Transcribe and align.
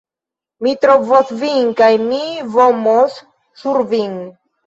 Mi 0.67 0.71
trovos 0.85 1.33
vin 1.41 1.67
kaj 1.83 1.89
mi 2.07 2.21
vomos 2.55 3.21
sur 3.65 3.81
vin 3.95 4.19